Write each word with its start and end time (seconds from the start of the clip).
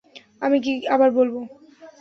আমি 0.41 0.57
কি 0.65 0.73
আবার 0.87 1.09
বলবো? 1.11 1.39